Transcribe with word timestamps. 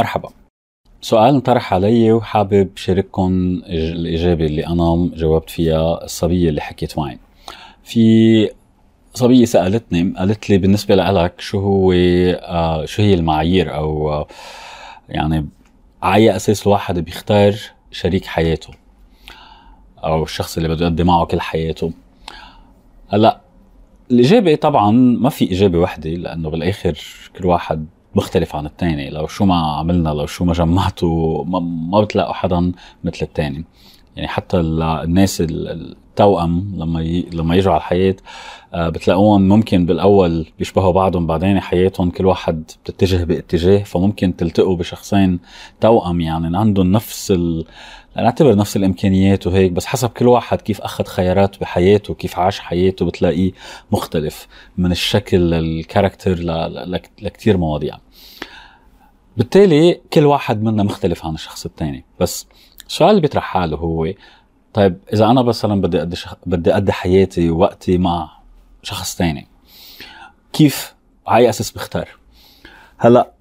مرحبا. 0.00 0.28
سؤال 1.00 1.34
انطرح 1.34 1.74
علي 1.74 2.12
وحابب 2.12 2.68
شارككم 2.76 3.62
الإجابة 3.66 4.46
اللي 4.46 4.66
أنا 4.66 5.10
جاوبت 5.14 5.50
فيها 5.50 6.04
الصبية 6.04 6.48
اللي 6.48 6.60
حكيت 6.60 6.98
معي. 6.98 7.18
في 7.84 8.50
صبية 9.14 9.44
سألتني 9.44 10.14
قالت 10.18 10.50
لي 10.50 10.58
بالنسبة 10.58 10.94
لك 10.94 11.40
شو 11.40 11.60
هو 11.60 11.92
آه 11.92 12.84
شو 12.84 13.02
هي 13.02 13.14
المعايير 13.14 13.74
أو 13.74 14.12
آه 14.12 14.26
يعني 15.08 15.48
على 16.02 16.36
أساس 16.36 16.66
الواحد 16.66 16.98
بيختار 16.98 17.54
شريك 17.90 18.26
حياته 18.26 18.74
أو 20.04 20.22
الشخص 20.22 20.56
اللي 20.56 20.68
بده 20.68 20.86
يقضي 20.86 21.04
معه 21.04 21.24
كل 21.24 21.40
حياته؟ 21.40 21.92
هلأ 23.08 23.40
الإجابة 24.10 24.54
طبعا 24.54 24.90
ما 24.90 25.30
في 25.30 25.52
إجابة 25.52 25.78
وحدة 25.78 26.10
لأنه 26.10 26.50
بالآخر 26.50 26.98
كل 27.38 27.46
واحد 27.46 27.86
مختلف 28.14 28.56
عن 28.56 28.66
الثاني 28.66 29.10
لو 29.10 29.26
شو 29.26 29.44
ما 29.44 29.76
عملنا 29.76 30.08
لو 30.08 30.26
شو 30.26 30.44
ما 30.44 30.52
جمعته 30.52 31.44
ما, 31.48 31.58
ما 31.60 32.00
بتلاقوا 32.00 32.32
حدا 32.32 32.72
مثل 33.04 33.18
الثاني 33.22 33.64
يعني 34.16 34.28
حتى 34.28 34.56
الناس 34.60 35.42
التوأم 36.20 36.72
لما 36.76 37.02
ي... 37.02 37.26
لما 37.32 37.56
يجوا 37.56 37.72
على 37.72 37.78
الحياة 37.78 38.16
آه، 38.74 38.88
بتلاقوهم 38.88 39.48
ممكن 39.48 39.86
بالأول 39.86 40.46
بيشبهوا 40.58 40.92
بعضهم 40.92 41.26
بعدين 41.26 41.60
حياتهم 41.60 42.10
كل 42.10 42.26
واحد 42.26 42.64
بتتجه 42.84 43.24
باتجاه 43.24 43.82
فممكن 43.82 44.36
تلتقوا 44.36 44.76
بشخصين 44.76 45.40
توأم 45.80 46.20
يعني 46.20 46.58
عندهم 46.58 46.92
نفس 46.92 47.30
ال... 47.30 47.64
نعتبر 48.16 48.56
نفس 48.56 48.76
الإمكانيات 48.76 49.46
وهيك 49.46 49.72
بس 49.72 49.86
حسب 49.86 50.08
كل 50.08 50.28
واحد 50.28 50.60
كيف 50.60 50.80
أخذ 50.80 51.04
خيارات 51.04 51.60
بحياته 51.60 52.14
كيف 52.14 52.38
عاش 52.38 52.60
حياته 52.60 53.06
بتلاقيه 53.06 53.52
مختلف 53.92 54.48
من 54.78 54.92
الشكل 54.92 55.38
للكاركتر. 55.38 56.36
لكتير 57.22 57.56
مواضيع 57.56 57.98
بالتالي 59.36 60.00
كل 60.12 60.26
واحد 60.26 60.62
منا 60.62 60.82
مختلف 60.82 61.26
عن 61.26 61.34
الشخص 61.34 61.66
الثاني 61.66 62.04
بس 62.20 62.46
السؤال 62.90 63.10
اللي 63.10 63.20
بيطرح 63.20 63.44
حاله 63.44 63.76
هو 63.76 64.12
طيب 64.74 64.98
إذا 65.12 65.24
أنا 65.26 65.42
مثلا 65.42 65.80
بدي 65.80 66.02
أدي 66.02 66.16
شخ... 66.16 66.34
بدي 66.46 66.76
أدي 66.76 66.92
حياتي 66.92 67.50
ووقتي 67.50 67.98
مع 67.98 68.30
شخص 68.82 69.16
ثاني 69.16 69.46
كيف 70.52 70.94
على 71.26 71.48
أساس 71.48 71.70
بختار 71.70 72.08
هلأ 72.98 73.32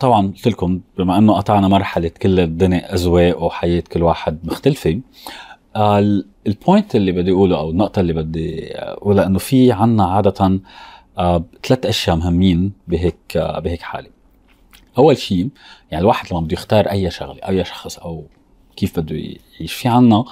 طبعا 0.00 0.26
قلت 0.26 0.48
لكم 0.48 0.80
بما 0.98 1.18
إنه 1.18 1.32
قطعنا 1.32 1.68
مرحلة 1.68 2.08
كل 2.08 2.40
الدنيا 2.40 2.94
أذواق 2.94 3.42
وحياة 3.42 3.82
كل 3.92 4.02
واحد 4.02 4.38
مختلفة 4.44 5.00
آه 5.76 6.22
ال 6.46 6.54
point 6.54 6.96
اللي 6.96 7.12
بدي 7.12 7.32
أقوله 7.32 7.58
أو 7.58 7.70
النقطة 7.70 8.00
اللي 8.00 8.12
بدي 8.12 8.74
أقولها 8.74 9.26
إنه 9.26 9.38
في 9.38 9.72
عنا 9.72 10.04
عادة 10.04 10.60
آه 11.18 11.44
ثلاث 11.62 11.86
أشياء 11.86 12.16
مهمين 12.16 12.72
بهيك 12.88 13.36
آه 13.36 13.58
بهيك 13.60 13.82
حالة. 13.82 14.10
أول 14.98 15.18
شيء 15.18 15.48
يعني 15.90 16.02
الواحد 16.02 16.26
لما 16.30 16.40
بده 16.40 16.52
يختار 16.52 16.90
أي 16.90 17.10
شغلة 17.10 17.48
أي 17.48 17.64
شخص 17.64 17.98
أو 17.98 18.24
كيف 18.76 19.00
بده 19.00 19.16
يعيش 19.16 19.72
في 19.72 19.88
عنا. 19.88 20.24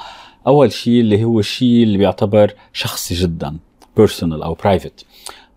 أول 0.47 0.73
شيء 0.73 1.01
اللي 1.01 1.25
هو 1.25 1.39
الشيء 1.39 1.83
اللي 1.83 1.99
بيعتبر 1.99 2.55
شخصي 2.73 3.15
جدا 3.15 3.57
personal 3.97 4.43
أو 4.43 4.55
private 4.55 5.07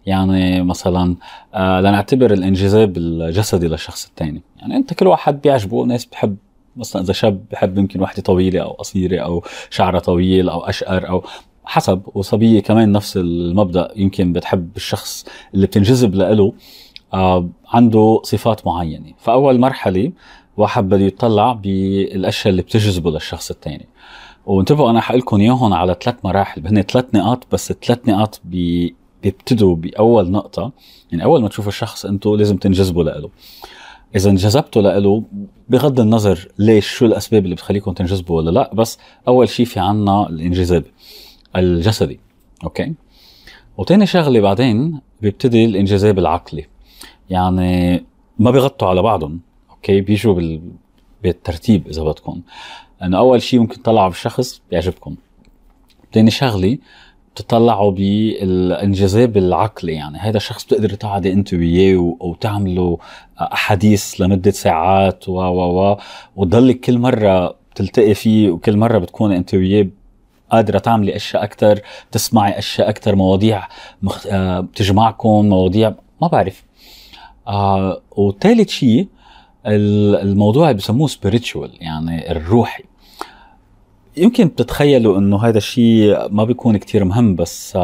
يعني 0.05 0.63
مثلا 0.63 1.15
آه 1.53 1.81
لنعتبر 1.81 2.33
الانجذاب 2.33 2.97
الجسدي 2.97 3.67
للشخص 3.67 4.05
الثاني. 4.05 4.41
يعني 4.57 4.75
أنت 4.75 4.93
كل 4.93 5.07
واحد 5.07 5.41
بيعجبه 5.41 5.85
ناس 5.85 6.05
بحب 6.05 6.37
مثلا 6.77 7.01
إذا 7.01 7.13
شاب 7.13 7.45
بحب 7.51 7.77
يمكن 7.77 8.01
وحدة 8.01 8.21
طويلة 8.21 8.59
أو 8.59 8.71
قصيرة 8.71 9.21
أو 9.21 9.43
شعرها 9.69 9.99
طويل 9.99 10.49
أو 10.49 10.59
أشقر 10.59 11.09
أو 11.09 11.23
حسب. 11.65 12.01
وصبية 12.13 12.59
كمان 12.59 12.91
نفس 12.91 13.17
المبدأ 13.17 13.91
يمكن 13.95 14.33
بتحب 14.33 14.69
الشخص 14.75 15.25
اللي 15.53 15.67
بتنجذب 15.67 16.15
له 16.15 16.53
آه 17.13 17.49
عنده 17.67 18.21
صفات 18.23 18.67
معينة. 18.67 19.13
فأول 19.17 19.59
مرحلة 19.59 20.11
واحد 20.57 20.89
بده 20.89 21.05
يطلع 21.05 21.53
بالأشياء 21.53 22.51
اللي 22.51 22.61
بتجذبه 22.61 23.11
للشخص 23.11 23.51
الثاني 23.51 23.87
وانتبهوا 24.45 24.89
أنا 24.89 25.01
حقول 25.01 25.41
إياهم 25.41 25.73
على 25.73 25.95
ثلاث 26.03 26.15
مراحل. 26.23 26.67
هن 26.67 26.81
ثلاث 26.81 27.05
نقاط 27.15 27.47
بس 27.51 27.71
الثلاث 27.71 27.99
نقاط 28.09 28.41
بي 28.43 28.95
بيبتدوا 29.23 29.75
بأول 29.75 30.31
نقطة. 30.31 30.71
يعني 31.11 31.23
أول 31.23 31.41
ما 31.41 31.47
تشوفوا 31.47 31.69
الشخص 31.69 32.05
أنتم 32.05 32.35
لازم 32.35 32.57
تنجذبوا 32.57 33.03
له 33.03 33.29
إذا 34.15 34.29
انجذبتوا 34.29 34.81
له 34.81 35.23
بغض 35.69 35.99
النظر 35.99 36.47
ليش 36.59 36.87
شو 36.87 37.05
الأسباب 37.05 37.43
اللي 37.43 37.55
بتخليكم 37.55 37.91
تنجذبوا 37.91 38.37
ولا 38.37 38.51
لا 38.51 38.71
بس 38.73 38.97
أول 39.27 39.49
شيء 39.49 39.65
في 39.65 39.79
عنا 39.79 40.29
الانجذاب 40.29 40.83
الجسدي. 41.55 42.19
Okay؟ 42.63 42.93
وتاني 43.77 44.05
شغلة 44.05 44.39
بعدين 44.39 44.99
بيبتدي 45.21 45.65
الانجذاب 45.65 46.19
العقلي. 46.19 46.65
يعني 47.29 48.03
ما 48.39 48.51
بيغطوا 48.51 48.87
على 48.87 49.01
بعضهم. 49.01 49.39
okay 49.85 50.01
بيجوا 50.01 50.33
بال... 50.33 50.61
بالترتيب 51.23 51.87
إذا 51.87 52.03
بدكم. 52.03 52.41
انه 53.03 53.17
أول 53.17 53.41
شيء 53.41 53.59
ممكن 53.59 53.81
تطلعوا 53.81 54.07
بالشخص 54.07 54.61
بيعجبكم 54.71 55.15
ثاني 56.13 56.31
شغلة 56.31 56.77
بتطلعوا 57.35 57.91
بالانجذاب 57.91 59.37
العقلي 59.37 59.93
يعني 59.93 60.17
هذا 60.17 60.37
الشخص 60.37 60.65
بتقدر 60.65 60.89
تقعدي 60.89 61.33
أنت 61.33 61.53
وياه 61.53 62.15
وتعملوا 62.19 62.97
أحاديث 63.41 64.21
لمدة 64.21 64.51
ساعات 64.51 65.29
و 65.29 65.33
و 65.33 65.91
و 65.91 65.97
وتضلك 66.35 66.79
كل 66.79 66.97
مرة 66.97 67.55
بتلتقي 67.71 68.13
فيه 68.13 68.49
وكل 68.49 68.77
مرة 68.77 68.97
بتكوني 68.97 69.37
أنت 69.37 69.53
وياه 69.53 69.87
قادرة 70.51 70.79
تعملي 70.79 71.15
أشياء 71.15 71.43
أكثر 71.43 71.79
تسمعي 72.11 72.59
أشياء 72.59 72.89
أكثر 72.89 73.15
مواضيع 73.15 73.67
مخ... 74.01 74.27
آه 74.27 74.59
بتجمعكم 74.59 75.45
مواضيع 75.49 75.93
ما 76.21 76.27
بعرف. 76.27 76.63
آه 77.47 78.01
وثالث 78.17 78.69
شيء 78.69 79.07
الموضوع 79.65 80.71
بسموه 80.71 81.07
سبيريتشوال 81.07 81.71
يعني 81.79 82.31
الروحي. 82.31 82.83
يمكن 84.17 84.47
بتتخيلوا 84.47 85.17
إنه 85.17 85.45
هذا 85.45 85.57
الشيء 85.57 86.29
ما 86.29 86.43
بيكون 86.43 86.77
كتير 86.77 87.03
مهم 87.03 87.35
بس 87.35 87.77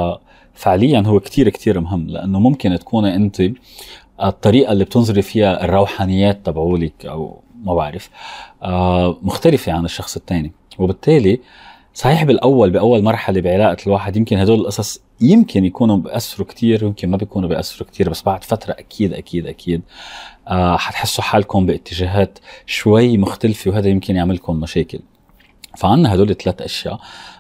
فعليا 0.54 1.04
هو 1.06 1.20
كتير 1.20 1.50
كتير 1.50 1.80
مهم 1.80 2.08
لأنه 2.08 2.40
ممكن 2.40 2.80
تكون 2.80 3.06
أنت 3.06 3.42
الطريقة 4.24 4.72
اللي 4.72 4.84
بتنظري 4.84 5.22
فيها 5.22 5.66
الروحانيات 5.66 6.46
تبعولك 6.46 7.06
أو 7.06 7.40
ما 7.64 7.74
بعرف 7.74 8.10
آه، 8.64 9.18
مختلفة 9.22 9.72
عن 9.72 9.86
الشخص 9.86 10.16
الثاني 10.16 10.52
وبالتالي 10.80 11.40
صحيح 11.94 12.24
بالأول 12.24 12.70
بأول 12.70 13.04
مرحلة 13.04 13.42
بعلاقة 13.42 13.78
الواحد 13.88 14.18
يمكن 14.18 14.38
هدول 14.38 14.60
القصص 14.60 15.02
يمكن 15.22 15.66
يكونوا 15.66 15.98
بياثروا 15.98 16.48
كثير 16.48 16.84
يمكن 16.84 17.10
ما 17.10 17.18
بيكونوا 17.18 17.50
بياثروا 17.50 17.90
كثير 17.90 18.10
بس 18.10 18.24
بعد 18.24 18.44
فترة 18.44 18.72
أكيد 18.72 19.14
أكيد 19.14 19.48
أكيد 19.48 19.82
آه 20.48 20.78
حتحسوا 20.78 21.24
حالكم 21.24 21.66
باتجاهات 21.66 22.40
شوي 22.66 23.18
مختلفة 23.18 23.72
وهذا 23.72 23.90
يمكن 23.90 24.16
يعملكم 24.16 24.60
مشاكل. 24.60 25.00
فعنا 25.78 26.14
هدول 26.16 26.30
الثلاث 26.30 26.62
أشياء. 26.62 27.00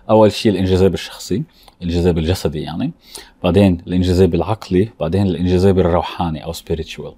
أول 0.09 0.31
شيء 0.31 0.52
الانجذاب 0.52 0.94
الشخصي 0.94 1.44
الانجذاب 1.81 2.18
الجسدي 2.18 2.62
يعني. 2.62 2.91
بعدين 3.44 3.81
الانجذاب 3.88 4.36
العقلي 4.36 4.90
بعدين 5.00 5.28
الانجذاب 5.28 5.80
الروحاني 5.80 6.44
أو 6.44 6.53
spiritual. 6.53 7.14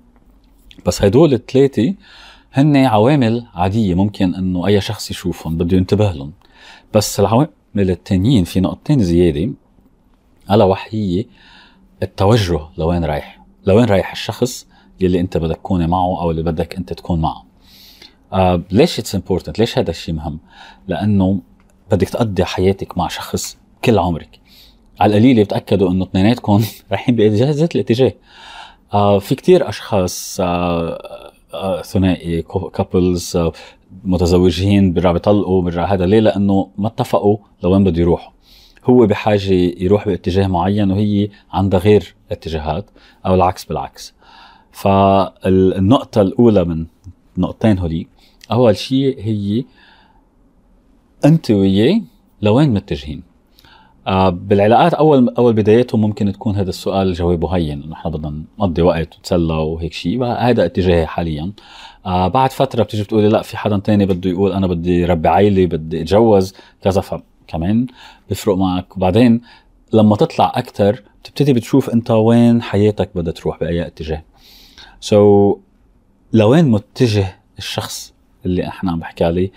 بس 0.85 1.03
هدول 1.03 1.33
الثلاثة 1.33 1.93
هن 2.53 2.77
عوامل 2.77 3.45
عادية 3.53 3.95
ممكن 3.95 4.35
إنه 4.35 4.67
أي 4.67 4.81
شخص 4.81 5.11
يشوفهم 5.11 5.57
بده 5.57 5.77
ينتبه 5.77 6.11
لهم. 6.11 6.33
بس 6.93 7.19
العوامل 7.19 7.49
التانيين 7.75 8.43
في 8.43 8.59
نقطتين 8.59 9.03
زيادة. 9.03 9.53
ألا 10.51 10.63
وهي 10.63 11.25
التوجه 12.03 12.59
لوين 12.77 13.05
رايح؟ 13.05 13.43
لوين 13.65 13.85
رايح 13.85 14.11
الشخص 14.11 14.67
يلي 14.99 15.19
أنت 15.19 15.37
بدك 15.37 15.55
تكون 15.55 15.87
معه 15.87 16.21
أو 16.21 16.31
اللي 16.31 16.43
بدك 16.43 16.75
أنت 16.75 16.93
تكون 16.93 17.21
معه؟ 17.21 17.45
آه 18.33 18.61
ليش 18.71 18.99
it's 18.99 19.15
important 19.15 19.59
ليش 19.59 19.77
هذا 19.77 19.89
الشيء 19.89 20.15
مهم؟ 20.15 20.39
لأنه 20.87 21.39
بدك 21.91 22.09
تقضي 22.09 22.45
حياتك 22.45 22.97
مع 22.97 23.07
شخص 23.07 23.57
كل 23.85 23.99
عمرك. 23.99 24.39
على 24.99 25.17
القليلة 25.17 25.43
بتأكدوا 25.43 25.91
إنه 25.91 26.05
اثنيناتكم 26.05 26.63
رايحين 26.91 27.15
بذات 27.15 27.75
الاتجاه. 27.75 28.13
آه 28.93 29.19
في 29.19 29.35
كتير 29.35 29.69
أشخاص 29.69 30.37
آه 30.41 31.31
آه 31.53 31.81
ثنائي 31.81 32.41
كابلز 32.73 33.37
آه 33.37 33.51
متزوجين 34.03 34.93
برا 34.93 35.11
بيطلقوا 35.11 35.61
برا 35.61 35.85
هذا 35.85 36.05
ليه؟ 36.05 36.19
لأنه 36.19 36.69
ما 36.77 36.87
اتفقوا 36.87 37.37
لوين 37.63 37.83
بده 37.83 38.01
يروحوا. 38.01 38.33
هو 38.83 39.05
بحاجة 39.07 39.53
يروح 39.53 40.05
باتجاه 40.05 40.47
معين 40.47 40.91
وهي 40.91 41.29
عندها 41.53 41.79
غير 41.79 42.15
اتجاهات 42.31 42.85
أو 43.25 43.35
العكس 43.35 43.65
بالعكس. 43.65 44.13
فالنقطة 44.71 46.21
الأولى 46.21 46.63
من 46.65 46.85
النقطتين 47.37 47.79
هولي 47.79 48.07
أول 48.51 48.77
شيء 48.77 49.19
هي 49.21 49.63
أنت 51.25 51.51
وياه 51.51 52.01
لوين 52.41 52.69
متجهين؟ 52.73 53.23
آه 54.07 54.29
بالعلاقات 54.29 54.93
أول 54.93 55.29
أول 55.37 55.53
بداياتهم 55.53 56.01
ممكن 56.01 56.31
تكون 56.33 56.55
هذا 56.55 56.69
السؤال 56.69 57.13
جوابه 57.13 57.49
هين 57.49 57.83
إنه 57.83 57.93
إحنا 57.93 58.11
بدنا 58.11 58.43
نقضي 58.59 58.81
وقت 58.81 59.15
ونتسلى 59.15 59.53
وهيك 59.53 59.93
شيء 59.93 60.23
هذا 60.23 60.65
اتجاهي 60.65 61.05
حاليا. 61.05 61.51
آه 62.05 62.27
بعد 62.27 62.51
فترة 62.51 62.83
بتيجي 62.83 63.03
بتقولي 63.03 63.29
لا 63.29 63.41
في 63.41 63.57
حدا 63.57 63.77
تاني 63.77 64.05
بده 64.05 64.29
يقول 64.29 64.51
أنا 64.51 64.67
بدي 64.67 65.05
ربي 65.05 65.29
عائله 65.29 65.65
بدي 65.65 66.01
أتجوز 66.01 66.53
كذا 66.81 67.01
فكمان 67.47 67.87
بيفرق 68.29 68.55
معك. 68.57 68.97
وبعدين 68.97 69.41
لما 69.93 70.15
تطلع 70.15 70.51
أكثر 70.55 71.03
بتبتدي 71.23 71.53
بتشوف 71.53 71.89
أنت 71.89 72.11
وين 72.11 72.61
حياتك 72.61 73.09
بدها 73.15 73.33
تروح 73.33 73.59
بأي 73.59 73.87
اتجاه. 73.87 74.23
سو 74.99 75.53
so, 75.53 75.57
لوين 76.33 76.65
متجه 76.65 77.39
الشخص 77.57 78.13
اللي 78.45 78.67
إحنا 78.67 78.91
عم 78.91 78.99
بحكي 78.99 79.23
عليه؟ 79.23 79.51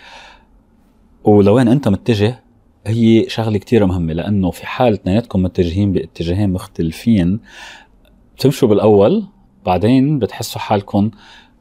ولوين 1.23 1.67
أنت 1.67 1.87
متجه؟ 1.87 2.43
هي 2.87 3.29
شغلة 3.29 3.57
كتير 3.57 3.85
مهمة 3.85 4.13
لأنه 4.13 4.51
في 4.51 4.67
حال 4.67 4.93
اثنيناتكم 4.93 5.43
متجهين 5.43 5.93
باتجاهين 5.93 6.49
مختلفين 6.49 7.39
بتمشوا 8.35 8.67
بالأول 8.67 9.23
بعدين 9.65 10.19
بتحسوا 10.19 10.61
حالكم 10.61 11.11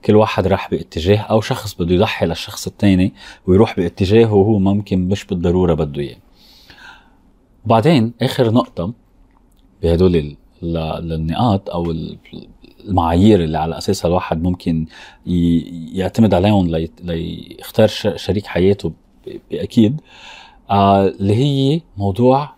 كل 0.07 0.17
واحد 0.17 0.47
راح 0.47 0.71
باتجاه 0.71 1.19
أو 1.19 1.41
شخص 1.41 1.75
بده 1.75 1.95
يضحي 1.95 2.27
للشخص 2.27 2.67
الثاني 2.67 3.13
ويروح 3.47 3.77
باتجاه 3.77 4.35
وهو 4.35 4.59
ممكن 4.59 5.09
مش 5.09 5.25
بالضرورة 5.25 5.75
بده 5.75 6.03
إياه. 6.03 6.17
وبعدين 7.65 8.13
آخر 8.23 8.51
نقطة 8.51 8.93
بهدول 9.83 10.37
النقاط 10.63 11.71
أو 11.71 11.95
المعايير 12.85 13.45
اللي 13.45 13.59
على 13.59 13.79
اساسها 13.79 14.09
الواحد 14.09 14.43
ممكن 14.43 14.87
يعتمد 15.93 16.35
عليهم 16.35 16.77
ليختار 17.03 17.89
شريك 18.17 18.47
حياته 18.47 18.93
بأكيد 19.51 20.01
آه 20.71 21.07
اللي 21.09 21.35
هي 21.35 21.81
موضوع 21.97 22.55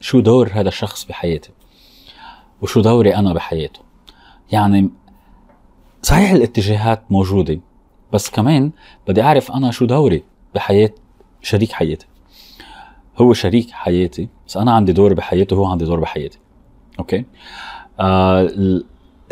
شو 0.00 0.20
دور 0.20 0.50
هذا 0.52 0.68
الشخص 0.68 1.04
بحياتي 1.04 1.50
وشو 2.62 2.80
دوري 2.80 3.16
أنا 3.16 3.32
بحياته. 3.32 3.80
يعني 4.52 4.90
صحيح 6.10 6.30
الاتجاهات 6.30 7.02
موجودة 7.10 7.60
بس 8.12 8.30
كمان 8.30 8.70
بدي 9.08 9.22
أعرف 9.22 9.52
أنا 9.52 9.70
شو 9.70 9.84
دوري 9.84 10.24
بحياة 10.54 10.90
شريك 11.42 11.72
حياتي. 11.72 12.06
هو 13.18 13.32
شريك 13.32 13.70
حياتي 13.70 14.28
بس 14.46 14.56
أنا 14.56 14.72
عندي 14.72 14.92
دور 14.92 15.14
بحياته 15.14 15.56
وهو 15.56 15.70
عندي 15.70 15.84
دور 15.84 16.00
بحياتي. 16.00 16.38
أوكي؟ 16.98 17.24
آه 18.00 18.50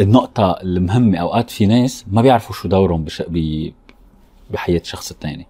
النقطة 0.00 0.50
المهمة 0.62 1.18
أوقات 1.18 1.50
في 1.50 1.66
ناس 1.66 2.04
ما 2.10 2.22
بيعرفوا 2.22 2.54
شو 2.54 2.68
دورهم 2.68 3.04
بش... 3.04 3.22
ب... 3.28 3.70
بحياة 4.50 4.80
الشخص 4.80 5.10
الثاني 5.10 5.46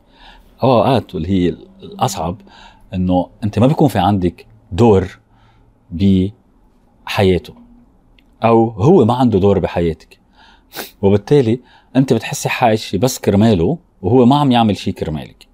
أو 0.63 0.73
أوقات 0.73 1.15
واللي 1.15 1.29
هي 1.29 1.49
الأصعب 1.83 2.37
إنه 2.95 3.29
أنت 3.45 3.59
ما 3.59 3.67
بيكون 3.67 3.89
في 3.89 3.99
عندك 3.99 4.47
دور 4.73 5.19
بحياته 5.91 7.55
أو 8.45 8.71
هو 8.71 9.05
ما 9.05 9.15
عنده 9.15 9.39
دور 9.39 9.59
بحياتك. 9.59 10.19
وبالتالي 11.03 11.61
أنت 11.97 12.12
بتحسي 12.12 12.49
عايشه 12.49 12.99
بس 12.99 13.19
كرماله 13.19 13.79
وهو 14.03 14.26
ما 14.26 14.38
عم 14.38 14.53
يعمل 14.53 14.76
شيء 14.76 14.94
كرمالك. 14.94 15.47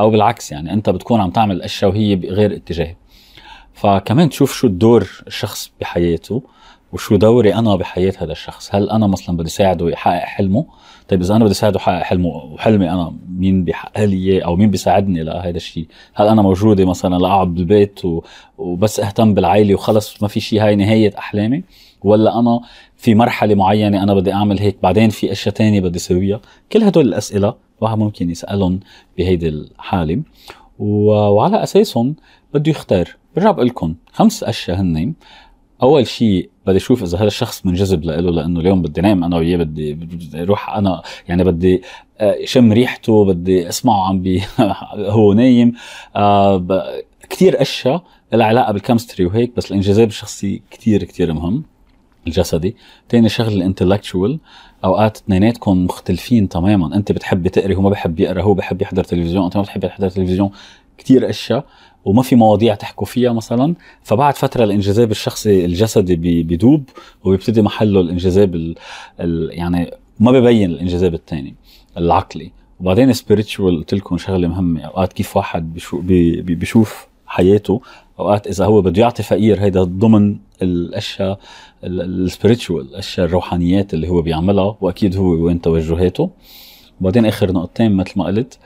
أو 0.00 0.10
بالعكس 0.10 0.52
يعني 0.52 0.72
أنت 0.72 0.90
بتكون 0.90 1.20
عم 1.20 1.30
تعمل 1.30 1.62
اشياء 1.62 1.90
وهي 1.90 2.16
بغير 2.16 2.54
اتجاه. 2.54 2.96
فكمان 3.74 4.28
تشوف 4.28 4.54
شو 4.54 4.66
الدور 4.66 5.22
الشخص 5.26 5.72
بحياته 5.80 6.42
وشو 6.96 7.16
دوري 7.16 7.54
أنا 7.54 7.76
بحياه 7.76 8.12
هذا 8.18 8.32
الشخص؟ 8.32 8.74
هل 8.74 8.90
أنا 8.90 9.06
مثلا 9.06 9.36
بدي 9.36 9.50
ساعده 9.50 9.88
يحقق 9.88 10.24
حلمه؟ 10.24 10.66
طيب 11.08 11.20
إذا 11.20 11.36
أنا 11.36 11.44
بدي 11.44 11.54
ساعده 11.54 11.76
يحقق 11.76 12.02
حلمه 12.02 12.28
وحلمي 12.28 12.90
أنا 12.90 13.14
مين 13.28 13.64
بيحقق 13.64 14.04
لي 14.04 14.44
أو 14.44 14.56
مين 14.56 14.70
بيساعدني 14.70 15.22
لهذا 15.22 15.56
الشيء 15.56 15.86
هل 16.14 16.28
أنا 16.28 16.42
موجودة 16.42 16.84
مثلا 16.84 17.18
لأقعد 17.18 17.54
بالبيت 17.54 18.04
و... 18.04 18.22
وبس 18.58 19.00
أهتم 19.00 19.34
بالعائله 19.34 19.74
وخلص 19.74 20.22
ما 20.22 20.28
في 20.28 20.40
شيء 20.40 20.62
هاي 20.62 20.76
نهاية 20.76 21.12
أحلامي؟ 21.18 21.62
ولا 22.04 22.38
أنا 22.38 22.60
في 22.96 23.14
مرحلة 23.14 23.54
معينة 23.54 24.02
أنا 24.02 24.14
بدي 24.14 24.32
أعمل 24.32 24.58
هيك 24.58 24.76
بعدين 24.82 25.10
في 25.10 25.32
أشياء 25.32 25.54
تانية 25.54 25.80
بدي 25.80 25.96
أسويها؟ 25.96 26.40
كل 26.72 26.82
هدول 26.82 27.08
الأسئلة 27.08 27.54
الواحد 27.78 27.98
ممكن 27.98 28.30
يسألهم 28.30 28.80
بهيدي 29.18 29.48
الحالة. 29.48 30.22
و... 30.78 31.10
وعلى 31.12 31.62
أساسهم 31.62 32.16
بده 32.54 32.70
يختار 32.70 33.16
برجع 33.36 33.50
بقول 33.50 33.66
لكم 33.66 33.94
خمس 34.12 34.44
أشياء 34.44 34.80
هن 34.80 35.14
أول 35.82 36.06
شيء 36.06 36.50
بدي 36.66 36.76
أشوف 36.76 37.02
إذا 37.02 37.18
هذا 37.18 37.26
الشخص 37.26 37.66
منجذب 37.66 38.04
له 38.04 38.16
لأنه 38.16 38.60
اليوم 38.60 38.82
بدي 38.82 39.00
نام 39.00 39.24
أنا 39.24 39.36
وياه 39.36 39.56
بدي 39.56 39.92
بدي 39.94 40.42
أروح 40.42 40.70
أنا 40.76 41.02
يعني 41.28 41.44
بدي 41.44 41.82
آه، 42.18 42.36
شم 42.44 42.72
ريحته 42.72 43.24
بدي 43.24 43.68
أسمعه 43.68 44.08
عم 44.08 44.22
بي 44.22 44.42
هو 45.16 45.32
نايم. 45.32 45.72
آه 46.16 46.66
كثير 47.30 47.62
أشياء 47.62 48.02
لها 48.32 48.46
علاقة 48.46 48.72
بال 48.72 48.82
chemistry 48.82 49.26
وهيك 49.26 49.52
بس 49.56 49.70
الانجذاب 49.70 50.08
الشخصي 50.08 50.62
كثير 50.70 51.04
كثير 51.04 51.32
مهم 51.32 51.62
الجسدي. 52.26 52.76
تاني 53.08 53.28
شغله 53.28 53.54
ال 53.54 53.60
intellectual 53.60 54.38
أوقات 54.84 55.16
اثنيناتكم 55.16 55.84
مختلفين 55.84 56.48
تماما 56.48 56.96
أنت 56.96 57.12
بتحبي 57.12 57.48
تقري 57.48 57.74
هو 57.74 57.80
ما 57.80 57.90
بحب 57.90 58.20
يقرأ 58.20 58.42
هو 58.42 58.54
بحب 58.54 58.82
يحضر 58.82 59.04
تلفزيون 59.04 59.44
أنت 59.44 59.56
ما 59.56 59.62
بتحب 59.62 59.80
تحضر 59.86 60.10
تلفزيون. 60.10 60.50
كثير 60.98 61.30
أشياء 61.30 61.66
وما 62.04 62.22
في 62.22 62.36
مواضيع 62.36 62.74
تحكوا 62.74 63.06
فيها 63.06 63.32
مثلا. 63.32 63.74
فبعد 64.02 64.36
فترة 64.36 64.64
الانجذاب 64.64 65.10
الشخصي 65.10 65.64
الجسدي 65.64 66.16
بيدوب 66.42 66.84
وبيبتدي 67.24 67.62
محله 67.62 68.00
الانجذاب 68.00 68.54
ال 68.54 68.74
ال 69.20 69.50
يعني 69.52 69.90
ما 70.20 70.32
ببين 70.32 70.70
الانجذاب 70.70 71.14
الثاني 71.14 71.54
العقلي. 71.96 72.52
وبعدين 72.80 73.12
spiritual 73.12 73.78
قلت 73.78 73.94
لكم 73.94 74.18
شغلة 74.18 74.48
مهمة 74.48 74.80
أوقات 74.80 75.12
كيف 75.12 75.36
واحد 75.36 75.74
بيشوف, 75.74 76.00
بيشوف 76.04 77.06
حياته 77.26 77.80
أوقات 78.18 78.46
إذا 78.46 78.64
هو 78.64 78.82
بده 78.82 79.02
يعطي 79.02 79.22
فقير 79.22 79.60
هيدا 79.60 79.84
ضمن 79.84 80.36
الأشياء 80.62 81.38
ال 81.84 81.94
spiritual 81.94 82.84
الأشياء 82.86 83.26
الروحانيات 83.26 83.94
اللي 83.94 84.08
هو 84.08 84.22
بيعملها 84.22 84.76
وأكيد 84.80 85.16
هو 85.16 85.24
وين 85.24 85.60
توجهاته. 85.60 86.30
وبعدين 87.00 87.26
آخر 87.26 87.52
نقطتين 87.52 87.92
مثل 87.92 88.12
ما 88.16 88.24
قلت 88.24 88.58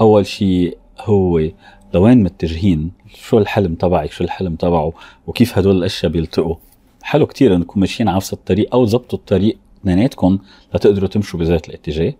أول 0.00 0.26
شيء 0.26 0.78
هو 1.00 1.50
لوين 1.94 2.22
متجهين؟ 2.22 2.92
شو 3.14 3.38
الحلم 3.38 3.74
تبعك؟ 3.74 4.10
شو 4.12 4.24
الحلم 4.24 4.56
تبعه؟ 4.56 4.92
وكيف 5.26 5.58
هدول 5.58 5.76
الأشياء 5.76 6.12
بيلتقوا؟ 6.12 6.54
حلو 7.02 7.26
كتير 7.26 7.54
إنكم 7.54 7.80
ماشيين 7.80 8.08
على 8.08 8.16
نفس 8.16 8.32
الطريق 8.32 8.74
أو 8.74 8.84
زبطوا 8.84 9.18
الطريق 9.18 9.58
اثنيناتكم 9.80 10.38
لتقدروا 10.74 11.08
تمشوا 11.08 11.40
بذات 11.40 11.68
الاتجاه. 11.68 12.14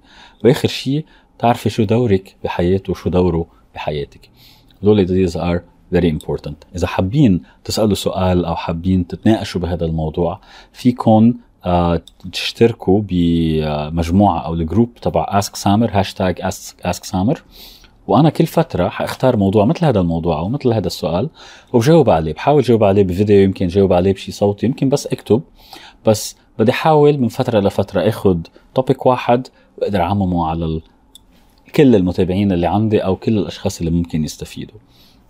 وآخر 0.45 0.69
شيء 0.69 1.05
تعرفي 1.39 1.71
شو 1.71 1.85
دورك 1.85 2.37
بحياته 2.45 2.91
وشو 2.91 3.11
دوره 3.11 3.47
بحياتك. 3.75 4.31
دول 4.83 5.07
these 5.07 5.33
are 5.33 5.61
very 5.95 6.09
important. 6.09 6.55
إذا 6.77 6.87
حابين 6.87 7.43
تسألوا 7.65 7.95
سؤال 7.95 8.45
أو 8.45 8.57
حابين 8.57 9.07
تتناقشوا 9.07 9.61
بهذا 9.61 9.85
الموضوع 9.85 10.41
فيكم 10.73 11.35
uh, 11.67 11.99
تشتركوا 12.33 13.03
بمجموعة 13.09 14.39
أو 14.39 14.55
ال 14.55 14.62
group 14.62 14.95
تبع 14.95 15.27
Ask 15.29 15.57
Samer 15.57 15.91
hashtag 15.93 16.41
Ask 16.41 17.05
Samer 17.05 17.43
وأنا 18.07 18.31
كل 18.31 18.47
فترة 18.47 18.89
حأختار 18.89 19.37
موضوع 19.37 19.65
مثل 19.65 19.85
هذا 19.85 20.01
الموضوع 20.01 20.39
أو 20.39 20.49
مثل 20.49 20.73
هذا 20.73 20.87
السؤال 20.87 21.29
وبجاوب 21.73 22.11
عليه. 22.11 22.33
بحاول 22.33 22.63
جاوب 22.63 22.85
عليه 22.85 23.03
بفيديو 23.03 23.43
يمكن 23.43 23.67
جاوب 23.67 23.93
عليه 23.93 24.13
بشي 24.13 24.33
صوتي 24.33 24.67
يمكن 24.67 24.89
بس 24.89 25.07
أكتب. 25.07 25.43
بس 26.07 26.37
بدي 26.59 26.71
أحاول 26.71 27.19
من 27.19 27.29
فترة 27.29 27.61
لفترة 27.61 28.09
أخذ 28.09 28.39
توبيك 28.75 29.07
واحد 29.07 29.49
وأقدر 29.79 30.01
أعممه 30.01 30.47
على 30.47 30.65
ال... 30.65 30.83
كل 31.75 31.97
المتابعين 31.97 32.53
اللي 32.53 32.67
عندي 32.67 32.99
أو 33.05 33.17
كل 33.17 33.39
الأشخاص 33.39 33.79
اللي 33.79 33.91
ممكن 33.91 34.25
يستفيدوا. 34.25 34.79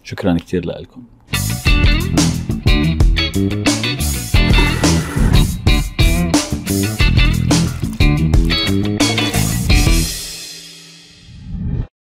شكرا 0.03 0.35
كثير 0.39 0.67
لكم. 0.67 1.03